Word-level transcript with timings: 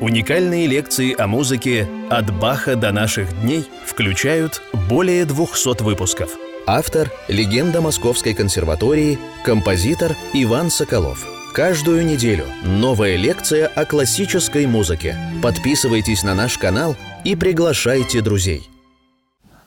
Уникальные 0.00 0.66
лекции 0.66 1.14
о 1.16 1.28
музыке 1.28 1.88
«От 2.10 2.36
Баха 2.36 2.74
до 2.74 2.90
наших 2.90 3.32
дней» 3.42 3.64
включают 3.86 4.60
более 4.88 5.24
200 5.24 5.84
выпусков. 5.84 6.32
Автор– 6.66 7.12
легенда 7.28 7.80
Московской 7.80 8.34
консерватории, 8.34 9.20
композитор 9.44 10.16
Иван 10.32 10.70
Соколов. 10.70 11.24
Каждую 11.54 12.04
неделю 12.04 12.44
новая 12.64 13.14
лекция 13.14 13.68
о 13.68 13.84
классической 13.84 14.66
музыке. 14.66 15.16
Подписывайтесь 15.40 16.24
на 16.24 16.34
наш 16.34 16.58
канал 16.58 16.96
и 17.24 17.36
приглашайте 17.36 18.20
друзей. 18.20 18.68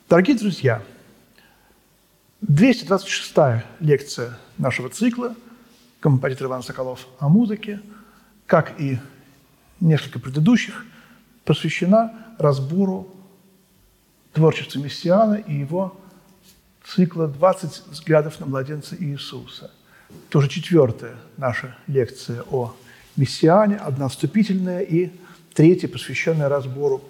Дорогие 0.09 0.37
друзья, 0.37 0.83
226-я 2.45 3.63
лекция 3.79 4.37
нашего 4.57 4.89
цикла 4.89 5.35
«Композитор 6.01 6.47
Иван 6.47 6.63
Соколов 6.63 7.07
о 7.17 7.29
музыке», 7.29 7.79
как 8.45 8.77
и 8.77 8.99
несколько 9.79 10.19
предыдущих, 10.19 10.85
посвящена 11.45 12.13
разбору 12.37 13.13
творчества 14.33 14.79
Мессиана 14.79 15.35
и 15.35 15.55
его 15.55 15.95
цикла 16.85 17.27
«20 17.27 17.91
взглядов 17.91 18.39
на 18.39 18.45
младенца 18.45 18.95
Иисуса». 18.99 19.71
Тоже 20.29 20.49
четвертая 20.49 21.15
наша 21.37 21.75
лекция 21.87 22.43
о 22.49 22.73
Мессиане, 23.15 23.77
одна 23.77 24.07
вступительная 24.07 24.81
и 24.81 25.11
третья, 25.53 25.87
посвященная 25.87 26.49
разбору 26.49 27.01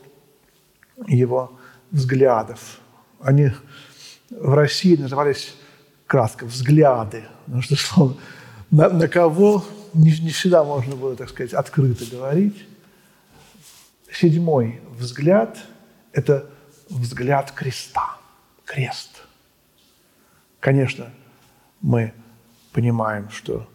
его 1.08 1.60
взглядов. 1.92 2.80
Они 3.20 3.52
в 4.30 4.54
России 4.54 4.96
назывались 4.96 5.56
кратко 6.06 6.46
«взгляды», 6.46 7.26
потому 7.46 7.62
что 7.62 7.76
слово 7.76 8.18
на, 8.72 8.90
на 8.90 9.08
кого 9.08 9.66
не, 9.98 10.12
не 10.20 10.30
всегда 10.30 10.64
можно 10.64 10.96
было, 10.96 11.16
так 11.16 11.30
сказать, 11.30 11.54
открыто 11.54 12.06
говорить. 12.06 12.68
Седьмой 14.12 14.80
взгляд– 14.92 15.58
это 16.14 16.50
взгляд 16.90 17.52
креста, 17.52 18.18
крест. 18.64 19.24
Конечно, 20.60 21.10
мы 21.82 22.14
понимаем, 22.72 23.30
что 23.30 23.68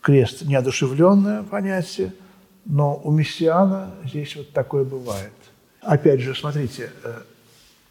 крест– 0.00 0.42
неодушевленное 0.42 1.42
понятие, 1.42 2.14
но 2.64 2.96
у 2.96 3.10
мессиана 3.10 3.94
здесь 4.04 4.36
вот 4.36 4.52
такое 4.52 4.84
бывает. 4.84 5.32
Опять 5.80 6.20
же, 6.20 6.34
смотрите, 6.34 6.90
э, 7.04 7.22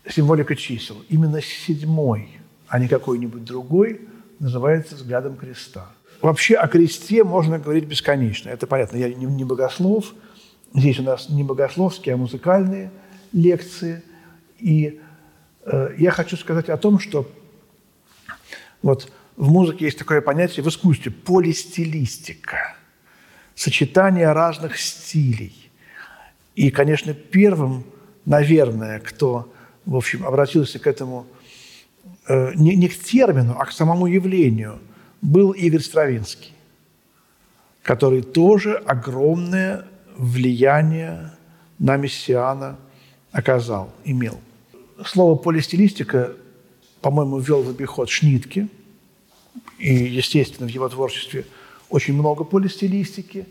символика 0.09 0.55
чисел. 0.55 1.03
Именно 1.09 1.41
седьмой, 1.41 2.39
а 2.67 2.79
не 2.79 2.87
какой-нибудь 2.87 3.43
другой, 3.43 4.07
называется 4.39 4.95
взглядом 4.95 5.37
креста. 5.37 5.89
Вообще 6.25 6.55
о 6.55 6.67
кресте 6.67 7.23
можно 7.23 7.59
говорить 7.59 7.83
бесконечно. 7.83 8.49
Это 8.49 8.65
понятно, 8.65 8.97
я 8.97 9.13
не, 9.13 9.43
богослов. 9.43 10.15
Здесь 10.73 10.97
у 10.97 11.03
нас 11.03 11.29
не 11.29 11.43
богословские, 11.43 12.15
а 12.15 12.17
музыкальные 12.17 12.89
лекции. 13.31 14.01
И 14.57 14.99
э, 15.65 15.89
я 15.99 16.09
хочу 16.09 16.35
сказать 16.35 16.67
о 16.69 16.77
том, 16.77 16.97
что 16.97 17.29
вот 18.81 19.11
в 19.37 19.51
музыке 19.51 19.85
есть 19.85 19.99
такое 19.99 20.19
понятие, 20.19 20.63
в 20.63 20.67
искусстве– 20.67 21.11
полистилистика. 21.25 22.75
Сочетание 23.53 24.31
разных 24.31 24.79
стилей. 24.79 25.69
И, 26.55 26.71
конечно, 26.71 27.13
первым, 27.13 27.83
наверное, 28.25 28.99
кто, 28.99 29.53
в 29.85 29.95
общем, 29.95 30.25
обратился 30.25 30.79
к 30.79 30.87
этому 30.87 31.27
э, 32.27 32.53
не, 32.55 32.75
не 32.75 32.89
к 32.89 32.97
термину, 32.97 33.55
а 33.59 33.65
к 33.65 33.71
самому 33.71 34.07
явлению– 34.07 34.79
был 35.21 35.51
Игорь 35.51 35.81
Стравинский, 35.81 36.53
который 37.83 38.21
тоже 38.21 38.75
огромное 38.75 39.85
влияние 40.17 41.31
на 41.79 41.97
мессиана 41.97 42.77
оказал, 43.31 43.91
имел. 44.03 44.39
Слово 45.05 45.35
полистилистика, 45.35 46.33
по-моему, 47.01 47.39
ввел 47.39 47.63
в 47.63 47.69
обиход 47.69 48.09
Шнитке, 48.09 48.67
и, 49.77 49.93
естественно, 49.93 50.67
в 50.67 50.71
его 50.71 50.87
творчестве 50.87 51.45
очень 51.89 52.13
много 52.13 52.43
полистилистики. 52.43 53.45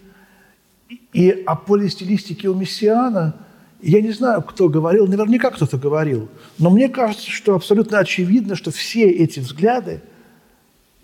И 1.12 1.30
о 1.46 1.54
полистилистике 1.54 2.48
у 2.48 2.54
мессиана 2.54 3.34
я 3.82 4.00
не 4.00 4.12
знаю, 4.12 4.42
кто 4.42 4.68
говорил, 4.68 5.06
наверняка 5.06 5.50
кто-то 5.50 5.76
говорил, 5.76 6.28
но 6.58 6.70
мне 6.70 6.88
кажется, 6.88 7.30
что 7.30 7.54
абсолютно 7.54 7.98
очевидно, 7.98 8.56
что 8.56 8.70
все 8.70 9.10
эти 9.10 9.40
взгляды– 9.40 10.00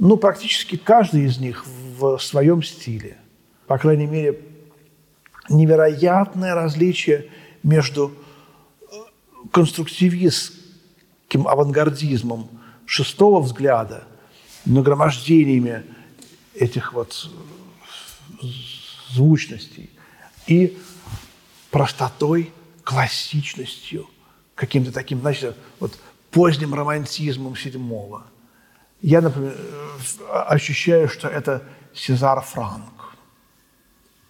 ну, 0.01 0.17
практически 0.17 0.77
каждый 0.77 1.27
из 1.27 1.39
них 1.39 1.65
в 1.99 2.19
своем 2.19 2.63
стиле. 2.63 3.19
По 3.67 3.77
крайней 3.77 4.07
мере, 4.07 4.41
невероятное 5.51 6.55
различие 6.55 7.31
между 7.63 8.11
э, 8.81 8.95
конструктивистским 9.53 11.47
авангардизмом 11.47 12.49
шестого 12.87 13.43
взгляда, 13.43 14.05
нагромождениями 14.65 15.85
этих 16.55 16.95
вот 16.95 17.29
э, 18.43 18.47
звучностей 19.11 19.91
и 20.47 20.79
простотой, 21.71 22.51
классичностью, 22.85 24.09
каким-то 24.55 24.93
таким, 24.93 25.21
значит, 25.21 25.57
вот 25.79 25.99
поздним 26.31 26.73
романтизмом 26.73 27.55
седьмого– 27.55 28.25
я, 29.03 29.21
например, 29.21 29.55
ощущаю, 30.31 31.09
что 31.09 31.29
это 31.29 31.63
Сезар 31.95 32.41
Франк, 32.43 33.17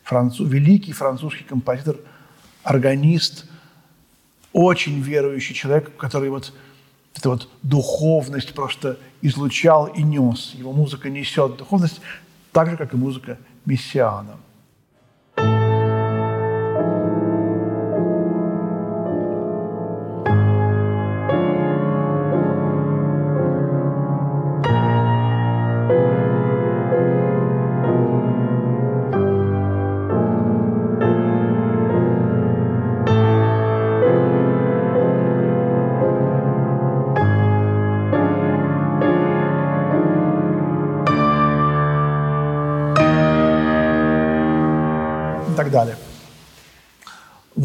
француз, 0.03 0.49
великий 0.49 0.93
французский 0.93 1.45
композитор, 1.45 1.97
органист, 2.63 3.47
очень 4.53 5.01
верующий 5.01 5.55
человек, 5.55 5.97
который 5.97 6.31
вот 6.31 6.53
эту 7.15 7.31
вот 7.31 7.49
духовность 7.63 8.55
просто 8.55 8.99
излучал 9.23 9.87
и 9.87 10.03
нес. 10.03 10.55
Его 10.55 10.73
музыка 10.73 11.11
несет 11.11 11.57
духовность 11.57 12.01
так 12.53 12.71
же, 12.71 12.77
как 12.77 12.95
и 12.95 12.97
музыка 12.97 13.39
Мессиана– 13.65 14.37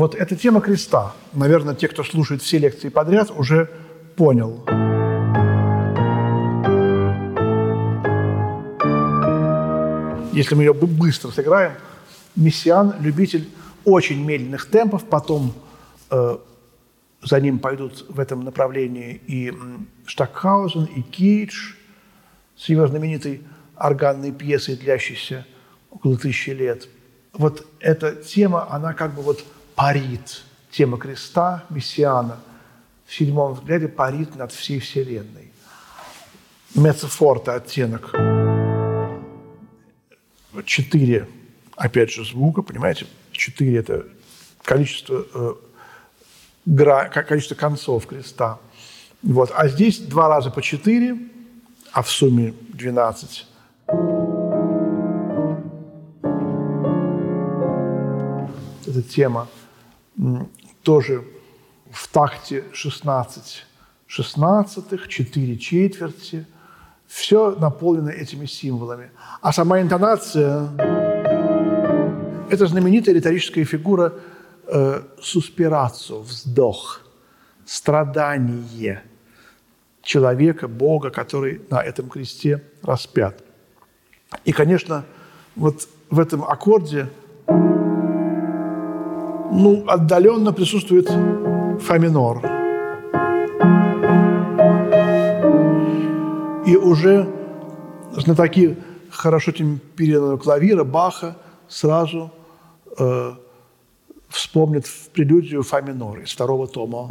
Вот 0.06 0.14
эта 0.14 0.36
тема 0.36 0.62
креста, 0.62 1.16
наверное, 1.34 1.74
те, 1.74 1.88
кто 1.88 2.04
слушает 2.04 2.44
все 2.44 2.60
лекции 2.60 2.90
подряд, 2.90 3.32
уже 3.32 3.72
понял. 4.16 4.64
Если 10.32 10.54
мы 10.54 10.62
ее 10.62 10.76
быстро 10.76 11.32
сыграем, 11.32 11.72
Мессиан– 12.36 12.94
любитель 13.00 13.50
очень 13.84 14.24
медленных 14.24 14.70
темпов, 14.70 15.06
потом 15.06 15.56
э, 16.12 16.38
за 17.24 17.40
ним 17.42 17.58
пойдут 17.58 18.06
в 18.08 18.20
этом 18.20 18.44
направлении 18.44 19.20
и 19.26 19.52
Штакхаузен, 20.06 20.86
и 20.86 21.02
Кейдж 21.02 21.74
с 22.56 22.70
его 22.70 22.86
знаменитой 22.86 23.42
органной 23.76 24.32
пьесой, 24.32 24.76
длящейся 24.76 25.48
около 25.90 26.16
тысячи 26.16 26.52
лет– 26.52 26.90
вот 27.38 27.66
эта 27.80 28.16
тема, 28.16 28.72
она 28.72 28.94
как 28.94 29.14
бы 29.14 29.22
вот 29.22 29.44
парит. 29.76 30.44
Тема 30.72 30.98
креста, 30.98 31.64
мессиана 31.70 32.40
в 33.06 33.14
седьмом 33.14 33.54
взгляде 33.54 33.88
парит 33.88 34.36
над 34.36 34.52
всей 34.52 34.80
Вселенной. 34.80 35.52
Мецефорта 36.74 37.54
оттенок. 37.54 38.14
Четыре, 40.66 41.28
опять 41.76 42.12
же, 42.12 42.26
звука, 42.26 42.62
понимаете? 42.62 43.06
Четыре– 43.32 43.78
это 43.80 44.06
количество, 44.64 45.26
э, 45.34 45.54
гра, 46.66 47.10
количество 47.10 47.56
концов 47.56 48.08
креста. 48.08 48.60
Вот. 49.22 49.52
А 49.56 49.68
здесь 49.68 50.00
два 50.00 50.28
раза 50.28 50.52
по 50.52 50.62
четыре, 50.62 51.18
а 51.92 52.02
в 52.02 52.10
сумме 52.10 52.54
двенадцать. 52.70 53.48
эта 58.96 59.02
тема 59.02 59.48
тоже 60.84 61.24
в 61.92 62.08
такте 62.08 62.64
16 62.74 63.66
шестнадцатых, 64.08 65.08
4 65.08 65.58
четверти. 65.58 66.46
Все 67.08 67.52
наполнено 67.52 68.10
этими 68.10 68.46
символами. 68.46 69.12
А 69.42 69.54
сама 69.54 69.82
интонация– 69.82 70.70
это 72.50 72.68
знаменитая 72.68 73.16
риторическая 73.16 73.64
фигура 73.64 74.14
э, 74.68 75.02
суспирацию, 75.22 76.22
вздох, 76.22 77.02
страдание 77.66 79.04
человека, 80.02 80.68
Бога, 80.68 81.10
который 81.10 81.62
на 81.70 81.82
этом 81.82 82.10
кресте 82.10 82.64
распят. 82.82 83.44
И, 84.44 84.52
конечно, 84.52 85.06
вот 85.56 85.88
в 86.10 86.20
этом 86.20 86.44
аккорде 86.44 87.10
ну, 89.58 89.84
отдаленно 89.88 90.52
присутствует 90.54 91.08
фа 91.82 91.98
минор. 91.98 92.42
И 96.66 96.76
уже 96.76 97.28
знатоки 98.12 98.78
хорошо 99.10 99.52
темперированного 99.52 100.38
клавира 100.38 100.84
Баха 100.84 101.38
сразу 101.68 102.32
э, 102.98 103.32
вспомнят 104.30 104.86
в 104.86 105.10
прелюдию 105.10 105.64
фа 105.64 105.82
минор 105.82 106.20
из 106.20 106.32
второго 106.32 106.68
тома. 106.68 107.08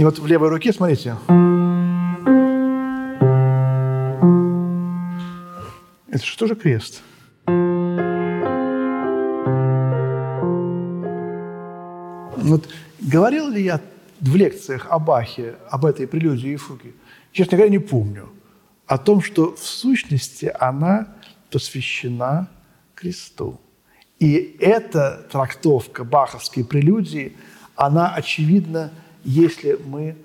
И 0.00 0.02
вот 0.02 0.18
в 0.18 0.26
левой 0.26 0.48
руке, 0.48 0.72
смотрите, 0.72 1.14
это 6.08 6.46
же 6.46 6.56
крест? 6.56 7.02
Вот 12.38 12.66
говорил 12.98 13.50
ли 13.50 13.62
я 13.62 13.82
в 14.20 14.36
лекциях 14.36 14.86
о 14.88 14.98
Бахе, 14.98 15.56
об 15.68 15.84
этой 15.84 16.06
прелюдии 16.06 16.52
и 16.52 16.56
фуге? 16.56 16.94
Честно 17.32 17.58
говоря, 17.58 17.70
не 17.70 17.78
помню. 17.78 18.30
О 18.86 18.96
том, 18.96 19.20
что 19.20 19.54
в 19.54 19.58
сущности 19.58 20.50
она 20.58 21.08
посвящена 21.50 22.48
кресту. 22.94 23.60
И 24.18 24.56
эта 24.60 25.26
трактовка 25.30 26.04
баховской 26.04 26.64
прелюдии, 26.64 27.36
она, 27.76 28.14
очевидно, 28.14 28.92
если 29.24 29.78
мы 29.84 30.16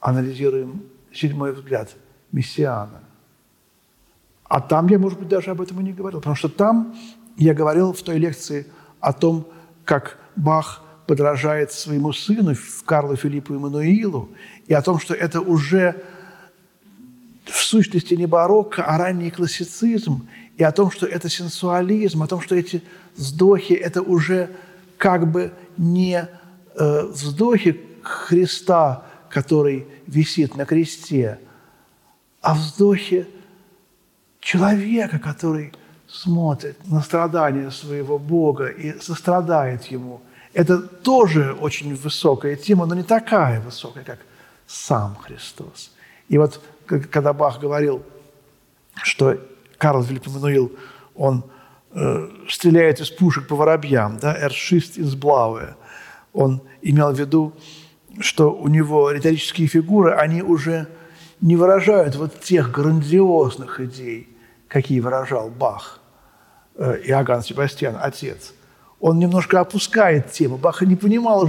анализируем 0.00 0.82
седьмой 1.12 1.52
взгляд 1.52 1.94
Мессиана. 2.32 3.00
А 4.44 4.60
там 4.60 4.86
я, 4.88 4.98
может 4.98 5.18
быть, 5.18 5.28
даже 5.28 5.50
об 5.50 5.60
этом 5.60 5.80
и 5.80 5.84
не 5.84 5.92
говорил, 5.92 6.20
потому 6.20 6.36
что 6.36 6.48
там 6.48 6.96
я 7.36 7.54
говорил 7.54 7.92
в 7.92 8.02
той 8.02 8.18
лекции 8.18 8.66
о 9.00 9.12
том, 9.12 9.46
как 9.84 10.18
Бах 10.36 10.82
подражает 11.06 11.72
своему 11.72 12.12
сыну 12.12 12.54
Карлу 12.84 13.16
Филиппу 13.16 13.54
Эммануилу, 13.54 14.28
и 14.66 14.74
о 14.74 14.82
том, 14.82 14.98
что 14.98 15.14
это 15.14 15.40
уже 15.40 16.02
в 17.44 17.56
сущности 17.56 18.14
не 18.14 18.26
барокко, 18.26 18.84
а 18.84 18.98
ранний 18.98 19.30
классицизм, 19.30 20.28
и 20.56 20.64
о 20.64 20.72
том, 20.72 20.90
что 20.90 21.06
это 21.06 21.28
сенсуализм, 21.28 22.22
о 22.22 22.26
том, 22.26 22.40
что 22.40 22.54
эти 22.54 22.82
вздохи– 23.16 23.72
это 23.74 24.02
уже 24.02 24.50
как 24.98 25.30
бы 25.30 25.52
не 25.76 26.28
э, 26.74 27.02
вздохи 27.06 27.80
Христа, 28.08 29.02
который 29.28 29.86
висит 30.06 30.56
на 30.56 30.64
кресте, 30.64 31.38
а 32.40 32.54
вздохе 32.54 33.26
человека, 34.40 35.18
который 35.18 35.72
смотрит 36.06 36.76
на 36.86 37.02
страдания 37.02 37.70
своего 37.70 38.18
Бога 38.18 38.68
и 38.68 38.98
сострадает 39.00 39.84
ему. 39.84 40.22
Это 40.54 40.78
тоже 40.78 41.52
очень 41.52 41.94
высокая 41.94 42.56
тема, 42.56 42.86
но 42.86 42.94
не 42.94 43.02
такая 43.02 43.60
высокая, 43.60 44.04
как 44.04 44.18
сам 44.66 45.16
Христос. 45.16 45.92
И 46.28 46.38
вот 46.38 46.60
когда 46.86 47.32
Бах 47.32 47.60
говорил, 47.60 48.02
что 49.02 49.36
Карл 49.76 50.02
Филипп 50.02 50.26
Эммануил, 50.26 50.72
он 51.14 51.44
э, 51.92 52.28
стреляет 52.48 53.00
из 53.00 53.10
пушек 53.10 53.46
по 53.46 53.56
воробьям, 53.56 54.18
да, 54.18 54.34
«Эршист 54.42 54.96
из 54.96 55.14
Блауэ», 55.14 55.74
он 56.32 56.62
имел 56.82 57.12
в 57.12 57.18
виду 57.18 57.52
что 58.20 58.52
у 58.52 58.68
него 58.68 59.10
риторические 59.10 59.68
фигуры, 59.68 60.12
они 60.12 60.42
уже 60.42 60.86
не 61.40 61.56
выражают 61.56 62.16
вот 62.16 62.40
тех 62.40 62.70
грандиозных 62.70 63.80
идей, 63.80 64.28
какие 64.66 65.00
выражал 65.00 65.50
Бах, 65.50 66.00
э, 66.76 67.00
Иоганн 67.04 67.42
Себастьян, 67.42 67.96
отец. 68.00 68.54
Он 69.00 69.18
немножко 69.18 69.60
опускает 69.60 70.32
тему. 70.32 70.56
Бах 70.56 70.82
не 70.82 70.96
понимал, 70.96 71.48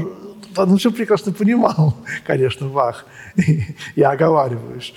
он 0.55 0.77
все 0.77 0.91
прекрасно 0.91 1.31
понимал, 1.31 1.95
конечно, 2.25 2.67
Бах, 2.67 3.05
я 3.95 4.11
оговариваюсь. 4.11 4.93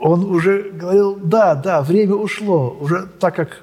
Он 0.00 0.24
уже 0.24 0.70
говорил, 0.70 1.16
да, 1.16 1.54
да, 1.54 1.82
время 1.82 2.14
ушло, 2.14 2.76
уже 2.80 3.06
так 3.20 3.36
как 3.36 3.62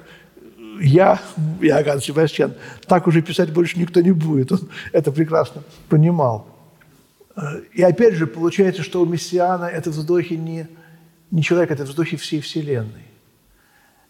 я, 0.80 1.20
Иоганн 1.60 2.00
Себастьян, 2.00 2.54
так 2.86 3.06
уже 3.06 3.20
писать 3.20 3.52
больше 3.52 3.78
никто 3.78 4.00
не 4.00 4.12
будет. 4.12 4.50
Он 4.52 4.60
это 4.92 5.12
прекрасно 5.12 5.62
понимал. 5.88 6.49
Э, 7.40 7.62
и 7.72 7.82
опять 7.82 8.14
же, 8.14 8.26
получается, 8.26 8.82
что 8.82 9.00
у 9.00 9.06
Мессиана 9.06 9.64
это 9.64 9.90
вздохи 9.90 10.34
не, 10.34 10.68
не 11.30 11.42
человека, 11.42 11.74
это 11.74 11.84
вздохи 11.84 12.16
всей 12.16 12.40
Вселенной. 12.40 13.06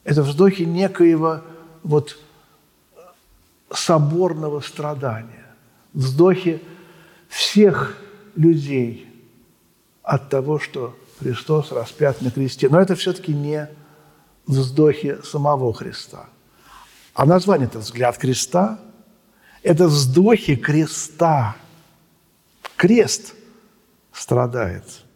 Это 0.05 0.23
вздохи 0.23 0.62
некоего 0.62 1.43
вот 1.82 2.19
соборного 3.73 4.61
страдания, 4.61 5.47
вздохи 5.93 6.61
всех 7.29 7.97
людей 8.35 9.06
от 10.03 10.29
того, 10.29 10.59
что 10.59 10.97
Христос 11.21 11.71
распят 11.71 12.23
на 12.23 12.31
кресте. 12.31 12.69
Но 12.69 12.81
это 12.81 12.97
все-таки 12.97 13.32
не 13.32 13.69
вздохи 14.47 15.19
самого 15.23 15.73
Христа. 15.73 16.29
А 17.15 17.27
название– 17.27 17.69
это 17.71 17.79
«Взгляд 17.79 18.17
креста», 18.19 18.81
это 19.62 19.87
вздохи 19.87 20.56
креста– 20.56 21.56
крест 22.81 23.35
страдает– 24.11 24.85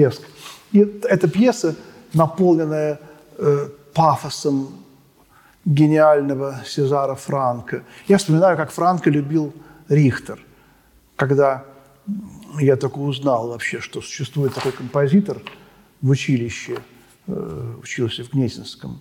всплеск. 0.00 0.22
И 0.72 0.78
эта 0.78 1.28
пьеса, 1.28 1.74
наполненная 2.14 3.00
э, 3.38 3.68
пафосом 3.92 4.68
гениального 5.64 6.62
Сезара 6.64 7.14
Франка. 7.14 7.82
Я 8.08 8.18
вспоминаю, 8.18 8.56
как 8.56 8.70
Франко 8.70 9.10
любил 9.10 9.52
Рихтер, 9.88 10.38
когда 11.16 11.64
я 12.58 12.76
только 12.76 12.98
узнал 12.98 13.48
вообще, 13.48 13.80
что 13.80 14.00
существует 14.00 14.54
такой 14.54 14.72
композитор 14.72 15.42
в 16.00 16.10
училище, 16.10 16.78
э, 17.26 17.74
учился 17.82 18.24
в 18.24 18.30
Гнесинском. 18.30 19.00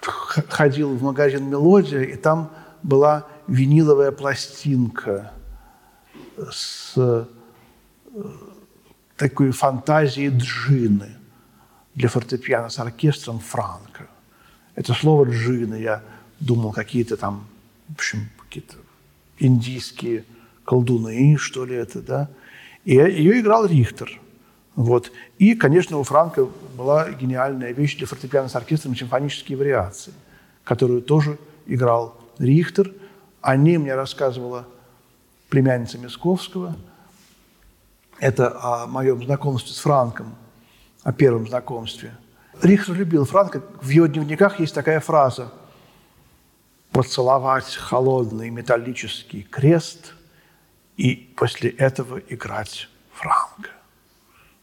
Ходил 0.00 0.94
в 0.94 1.02
магазин 1.02 1.50
«Мелодия», 1.50 2.02
и 2.02 2.16
там 2.16 2.50
была 2.82 3.26
виниловая 3.48 4.12
пластинка 4.12 5.32
с 6.50 7.26
такой 9.18 9.50
фантазии 9.50 10.30
джины 10.34 11.16
для 11.94 12.08
фортепиано 12.08 12.70
с 12.70 12.78
оркестром 12.78 13.40
Франко. 13.40 14.06
Это 14.76 14.94
слово 14.94 15.24
джины, 15.24 15.74
я 15.74 16.02
думал, 16.38 16.72
какие-то 16.72 17.16
там, 17.16 17.44
в 17.88 17.94
общем, 17.94 18.30
какие-то 18.38 18.76
индийские 19.38 20.24
колдуны, 20.64 21.36
что 21.36 21.64
ли 21.64 21.74
это, 21.74 22.00
да. 22.00 22.28
И 22.84 22.94
ее 22.94 23.40
играл 23.40 23.66
Рихтер. 23.66 24.20
Вот. 24.76 25.10
И, 25.38 25.54
конечно, 25.54 25.98
у 25.98 26.04
Франка 26.04 26.46
была 26.76 27.10
гениальная 27.10 27.72
вещь 27.72 27.96
для 27.96 28.06
фортепиано 28.06 28.48
с 28.48 28.54
оркестром 28.54 28.94
симфонические 28.94 29.58
вариации, 29.58 30.12
которую 30.62 31.02
тоже 31.02 31.38
играл 31.66 32.16
Рихтер. 32.38 32.92
О 33.40 33.56
ней 33.56 33.78
мне 33.78 33.96
рассказывала 33.96 34.68
племянница 35.48 35.98
Мисковского– 35.98 36.76
это 38.20 38.58
о 38.60 38.86
моем 38.86 39.22
знакомстве 39.22 39.72
с 39.72 39.78
Франком. 39.78 40.34
о 41.08 41.12
первом 41.12 41.46
знакомстве. 41.46 42.14
Рихтер 42.60 42.94
любил 42.94 43.24
Франка. 43.24 43.62
В 43.80 43.88
его 43.88 44.06
дневниках 44.06 44.60
есть 44.60 44.74
такая 44.74 45.00
фраза 45.00 45.52
«поцеловать 46.92 47.74
холодный 47.76 48.50
металлический 48.50 49.42
крест 49.42 50.12
и 50.98 51.32
после 51.36 51.70
этого 51.70 52.18
играть 52.18 52.88
Франка». 53.14 53.70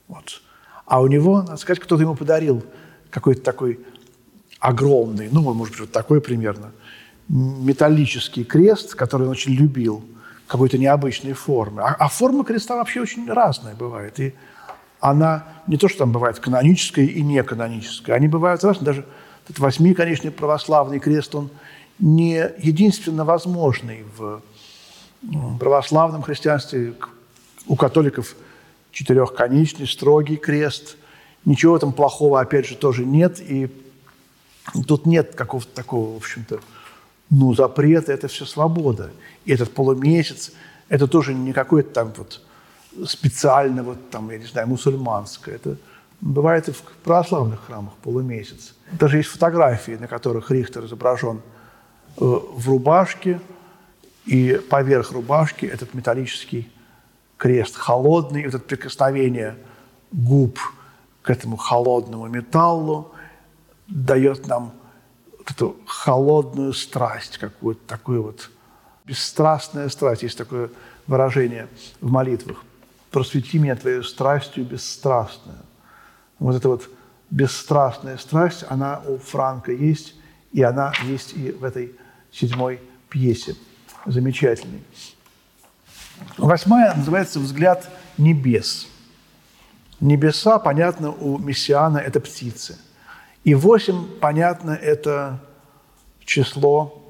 Вот. 0.07 0.41
А 0.85 1.01
у 1.01 1.07
него, 1.07 1.41
надо 1.41 1.57
сказать, 1.57 1.79
кто-то 1.79 2.03
ему 2.03 2.15
подарил 2.15 2.63
какой-то 3.09 3.41
такой 3.41 3.79
огромный, 4.59 5.29
ну, 5.31 5.41
может 5.53 5.73
быть, 5.73 5.81
вот 5.81 5.91
такой 5.91 6.21
примерно, 6.21 6.73
металлический 7.27 8.43
крест, 8.43 8.93
который 8.93 9.23
он 9.23 9.29
очень 9.29 9.53
любил, 9.53 10.05
какой-то 10.47 10.77
необычной 10.77 11.33
формы. 11.33 11.81
А, 11.81 11.95
а 11.99 12.07
форма 12.09 12.43
креста 12.43 12.75
вообще 12.75 13.01
очень 13.01 13.31
разная 13.31 13.75
бывает. 13.75 14.19
И 14.19 14.33
она 14.99 15.45
не 15.67 15.77
то, 15.77 15.87
что 15.87 15.99
там 15.99 16.11
бывает 16.11 16.39
каноническая 16.39 17.05
и 17.05 17.21
неканоническая, 17.21 18.15
они 18.15 18.27
бывают 18.27 18.63
разные. 18.63 18.85
Даже 18.85 19.05
этот 19.45 19.59
восьмиконечный 19.59 20.31
православный 20.31 20.99
крест, 20.99 21.35
он 21.35 21.49
не 21.99 22.51
единственно 22.57 23.25
возможный 23.25 24.03
в 24.17 24.41
православном 25.59 26.21
христианстве. 26.21 26.93
У 27.67 27.75
католиков 27.75 28.35
четырехконечный, 28.91 29.87
строгий 29.87 30.37
крест. 30.37 30.97
Ничего 31.45 31.77
там 31.79 31.93
плохого, 31.93 32.39
опять 32.39 32.67
же, 32.67 32.75
тоже 32.75 33.05
нет. 33.05 33.39
И 33.39 33.69
тут 34.87 35.05
нет 35.05 35.35
какого-то 35.35 35.69
такого, 35.73 36.13
в 36.13 36.17
общем-то, 36.17 36.59
ну, 37.29 37.53
запрета, 37.53 38.13
это 38.13 38.27
все 38.27 38.45
свобода. 38.45 39.11
И 39.45 39.53
этот 39.53 39.73
полумесяц, 39.73 40.51
это 40.89 41.07
тоже 41.07 41.33
не 41.33 41.53
какой-то 41.53 41.89
там 41.89 42.13
вот 42.17 42.41
специально, 43.05 43.83
вот 43.83 44.09
там, 44.09 44.29
я 44.31 44.37
не 44.37 44.45
знаю, 44.45 44.67
мусульманское. 44.67 45.55
Это 45.55 45.77
бывает 46.21 46.69
и 46.69 46.71
в 46.71 46.81
православных 47.03 47.65
храмах 47.65 47.93
полумесяц. 48.03 48.73
Даже 48.91 49.17
есть 49.17 49.29
фотографии, 49.29 49.97
на 49.99 50.07
которых 50.07 50.51
Рихтер 50.51 50.85
изображен 50.85 51.37
э, 51.37 51.41
в 52.21 52.69
рубашке, 52.69 53.39
и 54.25 54.59
поверх 54.69 55.11
рубашки 55.11 55.65
этот 55.65 55.93
металлический 55.93 56.71
крест 57.37 57.75
холодный, 57.75 58.41
и 58.41 58.45
вот 58.45 58.55
это 58.55 58.63
прикосновение 58.63 59.55
губ 60.11 60.59
к 61.21 61.29
этому 61.29 61.57
холодному 61.57 62.27
металлу 62.27 63.11
дает 63.87 64.47
нам 64.47 64.73
вот 65.45 65.55
эту 65.55 65.77
холодную 65.85 66.73
страсть, 66.73 67.37
какую-то 67.37 67.81
такую 67.87 68.23
вот 68.23 68.49
бесстрастная 69.05 69.89
страсть. 69.89 70.23
Есть 70.23 70.37
такое 70.37 70.69
выражение 71.07 71.67
в 72.01 72.11
молитвах. 72.11 72.63
«Просвети 73.11 73.59
меня 73.59 73.75
твоей 73.75 74.03
страстью 74.03 74.65
бесстрастную». 74.65 75.59
Вот 76.39 76.55
эта 76.55 76.67
вот 76.67 76.89
бесстрастная 77.29 78.17
страсть, 78.17 78.65
она 78.67 79.01
у 79.07 79.17
Франка 79.17 79.71
есть, 79.71 80.15
и 80.51 80.61
она 80.61 80.91
есть 81.03 81.33
и 81.33 81.51
в 81.51 81.63
этой 81.63 81.95
седьмой 82.31 82.81
пьесе. 83.09 83.55
Замечательный. 84.05 84.83
Восьмая 86.37 86.93
называется 86.95 87.39
«Взгляд 87.39 87.89
небес». 88.17 88.87
Небеса, 90.01 90.59
понятно, 90.59 91.11
у 91.11 91.37
Мессиана– 91.37 91.97
это 91.99 92.19
птицы. 92.19 92.77
И 93.45 93.53
восемь, 93.53 94.05
понятно, 94.19 94.71
это 94.71 95.39
число 96.25 97.01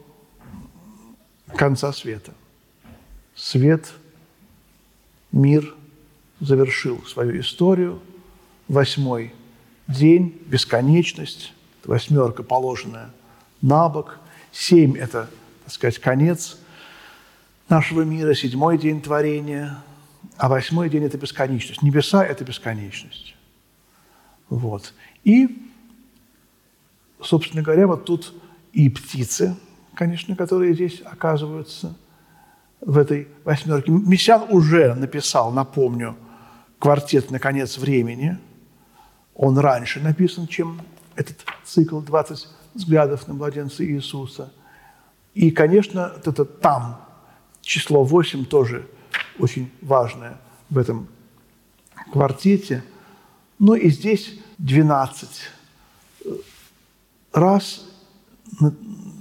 конца 1.56 1.92
света. 1.94 2.34
Свет, 3.36 3.92
мир 5.32 5.74
завершил 6.40 7.04
свою 7.06 7.40
историю. 7.40 8.02
Восьмой 8.68 9.34
день, 9.88 10.40
бесконечность, 10.46 11.54
восьмерка, 11.84 12.44
положенная 12.44 13.12
на 13.62 13.90
бок. 13.90 14.20
Семь– 14.52 14.98
это, 15.00 15.30
так 15.64 15.74
сказать, 15.74 15.98
конец– 16.00 16.60
нашего 17.70 18.02
мира, 18.02 18.34
седьмой 18.36 18.78
день 18.78 19.02
творения, 19.02 19.78
а 20.38 20.50
восьмой 20.50 20.90
день– 20.90 21.04
это 21.06 21.18
бесконечность. 21.18 21.82
Небеса– 21.82 22.26
это 22.26 22.44
бесконечность. 22.44 23.36
Вот. 24.50 24.94
И, 25.24 25.65
собственно 27.22 27.64
говоря, 27.64 27.88
вот 27.88 28.06
тут 28.06 28.34
и 28.74 28.90
птицы, 28.90 29.56
конечно, 29.94 30.36
которые 30.36 30.74
здесь 30.74 31.02
оказываются 31.02 31.96
в 32.82 32.98
этой 32.98 33.28
восьмерке. 33.44 33.92
Мессиан 33.92 34.46
уже 34.50 34.94
написал, 34.94 35.52
напомню, 35.52 36.16
квартет 36.80 37.32
«Наконец 37.32 37.78
времени». 37.78 38.38
Он 39.34 39.58
раньше 39.58 40.00
написан, 40.00 40.48
чем 40.48 40.82
этот 41.16 41.46
цикл 41.64 42.00
«20 42.00 42.48
взглядов 42.74 43.28
на 43.28 43.34
младенца 43.34 43.86
Иисуса». 43.86 44.54
И, 45.34 45.52
конечно, 45.52 46.14
это 46.24 46.46
там 46.46 47.02
число 47.62 48.04
8 48.04 48.46
тоже 48.46 48.88
очень 49.40 49.72
важное 49.82 50.38
в 50.70 50.78
этом 50.78 51.08
квартете. 52.12 52.84
Ну 53.60 53.74
и 53.74 53.90
здесь 53.90 54.40
12 54.58 55.52
раз 57.36 57.86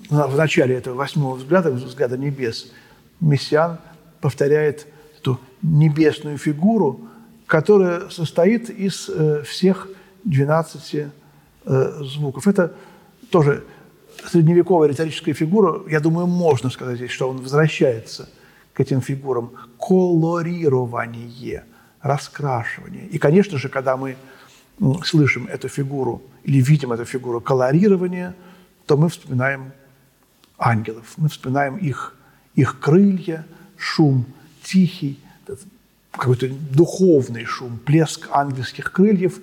в 0.08 0.36
начале 0.36 0.76
этого 0.76 0.94
восьмого 0.94 1.34
взгляда, 1.34 1.70
взгляда 1.70 2.16
небес, 2.16 2.72
Мессиан 3.20 3.78
повторяет 4.20 4.86
эту 5.18 5.40
небесную 5.62 6.38
фигуру, 6.38 7.00
которая 7.46 8.08
состоит 8.10 8.70
из 8.70 9.08
э, 9.08 9.42
всех 9.42 9.88
12 10.24 10.94
э, 10.94 11.90
звуков. 12.02 12.46
Это 12.46 12.74
тоже 13.30 13.64
средневековая 14.30 14.88
риторическая 14.88 15.34
фигура, 15.34 15.82
я 15.88 16.00
думаю, 16.00 16.26
можно 16.26 16.70
сказать 16.70 16.96
здесь, 16.96 17.10
что 17.10 17.28
он 17.28 17.38
возвращается 17.38 18.28
к 18.72 18.80
этим 18.80 19.00
фигурам. 19.00 19.52
Колорирование, 19.78 21.64
раскрашивание. 22.00 23.06
И, 23.06 23.18
конечно 23.18 23.58
же, 23.58 23.68
когда 23.68 23.96
мы 23.96 24.16
слышим 25.04 25.46
эту 25.46 25.68
фигуру 25.68 26.22
или 26.42 26.60
видим 26.60 26.92
эту 26.92 27.04
фигуру 27.04 27.40
колорирования, 27.40 28.34
то 28.86 28.96
мы 28.96 29.08
вспоминаем 29.08 29.72
ангелов, 30.58 31.14
мы 31.16 31.28
вспоминаем 31.28 31.76
их, 31.76 32.14
их 32.54 32.80
крылья, 32.80 33.46
шум 33.76 34.26
тихий, 34.62 35.18
какой-то 36.10 36.48
духовный 36.48 37.44
шум, 37.44 37.78
плеск 37.84 38.28
ангельских 38.30 38.92
крыльев, 38.92 39.40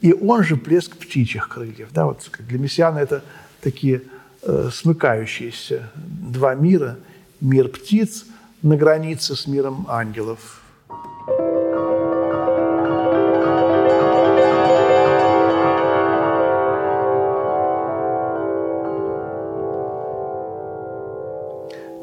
и 0.00 0.12
он 0.12 0.42
же 0.42 0.56
плеск 0.56 0.96
птичьих 0.96 1.48
крыльев. 1.48 1.88
Да, 1.92 2.06
вот 2.06 2.30
для 2.48 2.58
мессиана 2.58 2.98
это 2.98 3.22
такие 3.60 4.02
Э, 4.46 4.68
смыкающиеся 4.70 5.90
два 5.94 6.54
мира. 6.54 6.98
Мир 7.40 7.68
птиц 7.68 8.26
на 8.60 8.76
границе 8.76 9.36
с 9.36 9.46
миром 9.46 9.86
ангелов. 9.88 10.62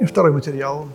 И 0.01 0.05
второй 0.05 0.31
материал. 0.31 0.89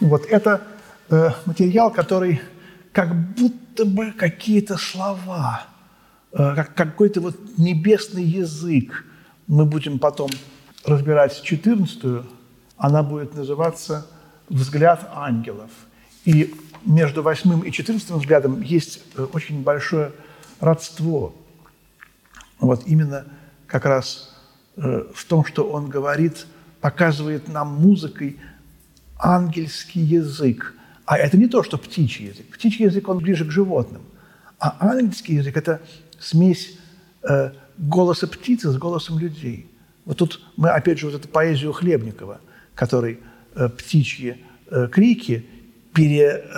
Вот 0.00 0.26
это 0.26 0.60
э, 1.08 1.30
материал, 1.46 1.92
который 1.92 2.40
как 2.90 3.14
будто 3.14 3.84
бы 3.84 4.10
какие-то 4.10 4.76
слова, 4.76 5.62
э, 6.32 6.54
как 6.56 6.74
какой-то 6.74 7.20
вот 7.20 7.36
небесный 7.58 8.24
язык. 8.24 9.04
Мы 9.46 9.66
будем 9.66 10.00
потом 10.00 10.30
разбирать 10.84 11.40
14 11.40 12.24
она 12.76 13.04
будет 13.04 13.36
называться 13.36 14.04
«Взгляд 14.48 15.08
ангелов». 15.14 15.70
И 16.24 16.52
между 16.84 17.22
восьмым 17.22 17.60
и 17.60 17.70
четырнадцатым 17.70 18.18
взглядом 18.18 18.62
есть 18.62 19.00
э, 19.16 19.22
очень 19.32 19.62
большое 19.62 20.10
родство. 20.60 21.34
Вот 22.60 22.86
именно 22.86 23.26
как 23.66 23.84
раз 23.84 24.34
э, 24.76 25.04
в 25.14 25.24
том, 25.24 25.44
что 25.44 25.68
он 25.68 25.88
говорит, 25.88 26.46
показывает 26.80 27.48
нам 27.48 27.80
музыкой 27.80 28.38
ангельский 29.18 30.02
язык– 30.02 30.74
а 31.06 31.18
это 31.18 31.36
не 31.36 31.48
то, 31.48 31.62
что 31.62 31.76
птичий 31.76 32.26
язык. 32.28 32.46
Птичий 32.46 32.86
язык, 32.86 33.08
он 33.08 33.18
ближе 33.18 33.44
к 33.44 33.50
животным. 33.50 34.02
А 34.58 34.76
ангельский 34.80 35.36
язык– 35.36 35.56
это 35.58 35.80
смесь 36.18 36.78
э, 37.22 37.50
голоса 37.76 38.26
птицы 38.26 38.70
с 38.70 38.78
голосом 38.78 39.18
людей. 39.18 39.70
Вот 40.04 40.16
тут 40.18 40.40
мы, 40.56 40.70
опять 40.70 40.98
же, 40.98 41.06
вот 41.06 41.14
эту 41.14 41.28
поэзию 41.28 41.72
Хлебникова, 41.72 42.40
который 42.74 43.20
э, 43.54 43.68
птичьи 43.68 44.42
э, 44.70 44.88
крики 44.90 45.44
переводил 45.92 46.50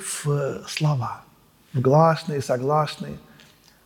в 0.00 0.26
э, 0.30 0.62
слова, 0.68 1.23
гласные, 1.74 2.40
согласные. 2.40 3.18